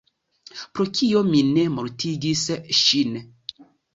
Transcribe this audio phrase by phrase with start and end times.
[0.77, 2.45] Pro kio mi ne mortigis
[2.79, 3.21] ŝin?